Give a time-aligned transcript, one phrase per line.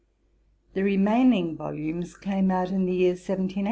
[0.73, 3.59] The remaining volumes came out in the year 1780.